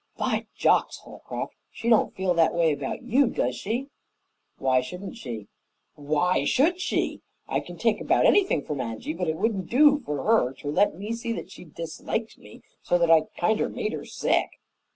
[0.17, 1.53] "By jocks, Holcroft!
[1.69, 3.89] She don't feel that way about you, does she?"
[4.57, 5.47] "Why shouldn't she?"
[5.93, 7.21] "Why should she?
[7.47, 10.97] I can take about anything from Angy, but it wouldn't do for her to let
[10.97, 14.49] me see that she disliked me so that I kinder made her sick."